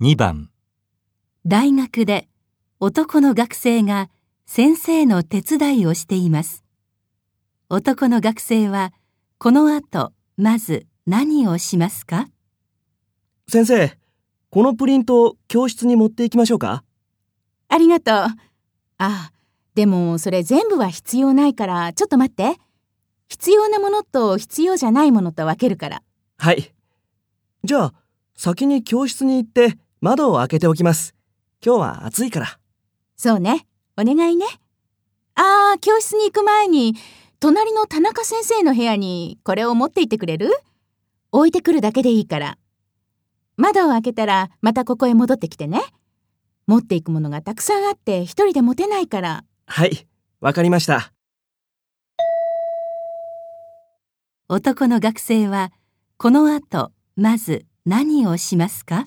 [0.00, 0.48] 2番
[1.44, 2.28] 大学で
[2.78, 4.10] 男の学生が
[4.46, 6.62] 先生の手伝いをしています。
[7.68, 8.92] 男の学生は
[9.38, 12.28] この後まず何をしますか？
[13.48, 13.98] 先生、
[14.50, 16.84] このプリント教室に持って行きましょうか？
[17.66, 18.14] ありがとう。
[18.14, 18.28] あ
[18.98, 19.32] あ、
[19.74, 22.56] でもそれ全部は必要ないから、ちょっと待って。
[23.28, 26.02] 必要なものと必要じゃないものと分けるから。
[26.36, 26.72] はい。
[27.64, 27.94] じゃあ、
[28.36, 31.14] 先に教室に行って窓を開けておきます。
[31.64, 32.58] 今日は暑いから。
[33.16, 33.66] そうね。
[33.96, 34.46] お願いね。
[35.34, 36.94] ああ、教室に行く前に、
[37.40, 40.50] 隣の田中先生の部屋にこれを持って行ってくれる？
[41.32, 42.58] 置いてくるだけでいいから。
[43.56, 45.82] 窓を開けたらまたここへ戻ってきてね。
[46.66, 49.44] 持っていくものがたくさんあって一人で持てないから。
[49.66, 50.06] はい、
[50.40, 51.12] わかりました。
[54.48, 55.72] 男の学生は
[56.16, 59.06] この後まず何をしますか？